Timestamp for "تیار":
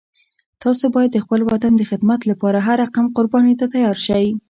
3.73-3.97